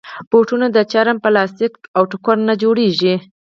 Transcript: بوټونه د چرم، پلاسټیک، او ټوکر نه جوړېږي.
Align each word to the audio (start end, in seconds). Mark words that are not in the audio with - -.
بوټونه 0.29 0.67
د 0.71 0.77
چرم، 0.91 1.17
پلاسټیک، 1.23 1.73
او 1.97 2.03
ټوکر 2.11 2.37
نه 2.47 2.53
جوړېږي. 2.61 3.15